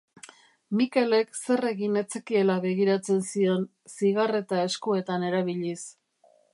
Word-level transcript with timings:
Mikelek 0.79 1.37
zer 1.41 1.67
egin 1.73 2.01
ez 2.01 2.03
zekiela 2.17 2.57
begiratzen 2.65 3.23
zion, 3.29 3.69
zigarreta 3.99 4.67
eskuetan 4.71 5.31
erabiliz. 5.33 5.81